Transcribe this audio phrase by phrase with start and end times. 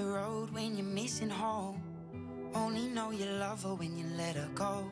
[0.00, 1.82] the road when you're missing home.
[2.54, 4.90] Only know you love her when you let her go.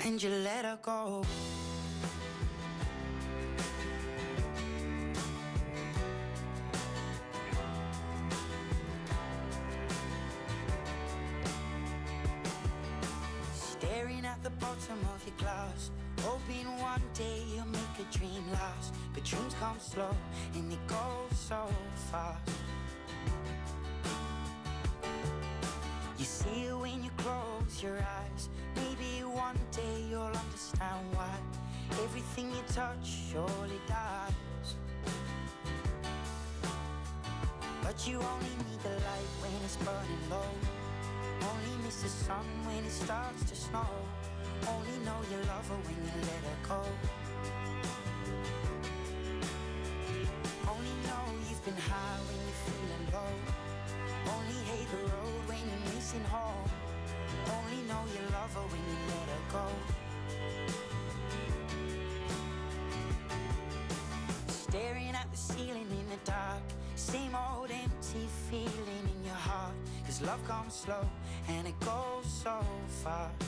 [0.00, 1.24] And you let her go.
[13.54, 15.90] Staring at the bottom of your glass,
[18.18, 18.44] dream.
[19.14, 20.14] But dreams come slow
[20.54, 21.68] and they go so
[22.10, 22.50] fast.
[26.18, 28.48] You see it when you close your eyes.
[28.74, 31.34] Maybe one day you'll understand why
[32.04, 34.76] everything you touch surely dies.
[37.82, 40.52] But you only need the light when it's burning low.
[41.40, 43.86] Only miss the sun when it starts to snow.
[44.68, 46.25] Only know you love her when you
[65.36, 66.62] the ceiling in the dark.
[66.94, 69.74] Same old empty feeling in your heart.
[70.06, 71.06] Cause love comes slow
[71.48, 72.64] and it goes so
[73.04, 73.44] fast.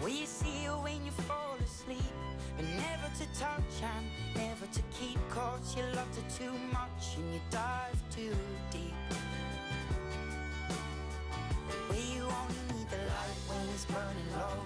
[0.00, 2.14] Will you see her when you fall asleep?
[2.56, 5.18] But never to touch and never to keep.
[5.28, 8.34] Cause you loved her too much and you dive too
[8.70, 8.94] deep.
[11.88, 14.64] Where you only need the light when it's burning low.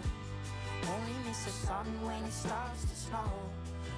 [0.94, 3.63] Only miss the sun when it starts to snow.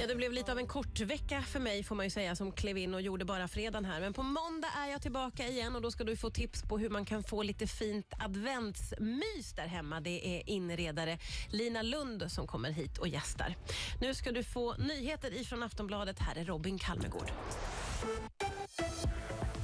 [0.00, 2.52] Ja, det blev lite av en kort vecka för mig får man ju säga som
[2.52, 4.00] klev in och gjorde bara fredagen här.
[4.00, 6.90] Men på måndag är jag tillbaka igen och då ska du få tips på hur
[6.90, 10.00] man kan få lite fint adventsmys där hemma.
[10.00, 13.56] Det är inredare Lina Lund som kommer hit och gästar.
[14.00, 16.18] Nu ska du få nyheter ifrån Aftonbladet.
[16.18, 17.32] Här är Robin Kalmegård.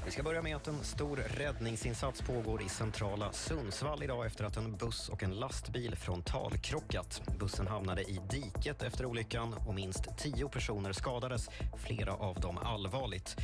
[0.06, 4.56] Vi ska börja med att en stor räddningsinsats pågår i centrala Sundsvall idag efter att
[4.56, 7.22] en buss och en lastbil frontalkrockat.
[7.38, 13.36] Bussen hamnade i diket efter olyckan och minst tio personer skadades, flera av dem allvarligt.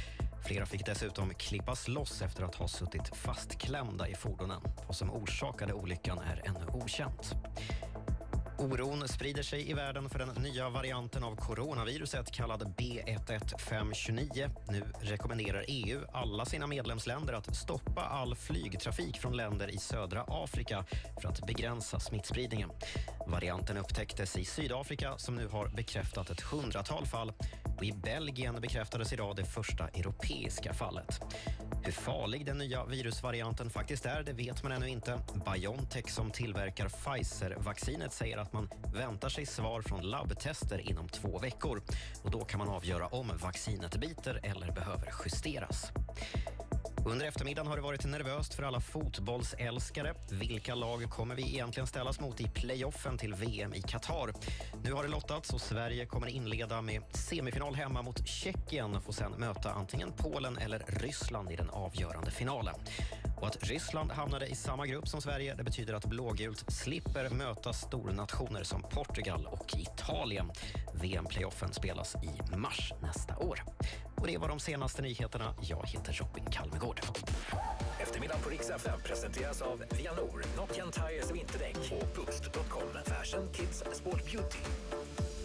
[0.47, 4.61] Flera fick dessutom klippas loss efter att ha suttit fastklämda i fordonen.
[4.87, 7.35] Vad som orsakade olyckan är ännu okänt.
[8.63, 14.51] Oron sprider sig i världen för den nya varianten av coronaviruset kallad B11529.
[14.69, 20.85] Nu rekommenderar EU alla sina medlemsländer att stoppa all flygtrafik från länder i södra Afrika
[21.23, 22.71] för att begränsa smittspridningen.
[23.27, 27.33] Varianten upptäcktes i Sydafrika som nu har bekräftat ett hundratal fall
[27.77, 31.21] och i Belgien bekräftades idag det första europeiska fallet.
[31.85, 35.21] Hur farlig den nya virusvarianten faktiskt är, det vet man ännu inte.
[35.53, 41.83] Biontech som tillverkar Pfizer-vaccinet säger att man väntar sig svar från labbtester inom två veckor.
[42.23, 45.93] Och då kan man avgöra om vaccinet biter eller behöver justeras.
[47.07, 50.15] Under eftermiddagen har det varit nervöst för alla fotbollsälskare.
[50.31, 54.33] Vilka lag kommer vi egentligen ställas mot i playoffen till VM i Qatar?
[54.85, 59.13] Nu har det lottats och Sverige kommer inleda med semifinal hemma mot Tjeckien och får
[59.13, 62.75] sen möta antingen Polen eller Ryssland i den avgörande finalen.
[63.41, 67.73] Och att Ryssland hamnade i samma grupp som Sverige det betyder att blågult slipper möta
[67.73, 70.51] stornationer som Portugal och Italien.
[70.95, 73.63] VM-playoffen spelas i mars nästa år.
[74.23, 75.55] Och det var de senaste nyheterna.
[75.61, 77.01] Jag heter Robin Kalmegård.
[78.01, 82.83] Eftermiddagen på Rix FM presenteras av Vianor, Nokian Tires vinterdäck och Boost.com.
[83.05, 84.59] Fashion, Kids, Sport, Beauty.